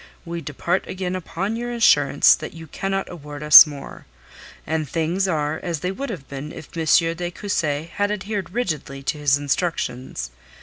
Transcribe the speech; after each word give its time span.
We 0.25 0.41
depart 0.41 0.87
again 0.87 1.15
upon 1.15 1.55
your 1.55 1.71
assurance 1.71 2.33
that 2.33 2.55
you 2.55 2.65
cannot 2.65 3.07
award 3.07 3.43
us 3.43 3.67
more. 3.67 4.07
And 4.65 4.89
things 4.89 5.27
are 5.27 5.59
as 5.61 5.81
they 5.81 5.91
would 5.91 6.09
have 6.09 6.27
been 6.27 6.51
if 6.51 6.75
M. 6.75 6.87
de 7.13 7.29
Cussy 7.29 7.83
had 7.83 8.09
adhered 8.09 8.49
rigidly 8.49 9.03
to 9.03 9.19
his 9.19 9.37
instructions. 9.37 10.31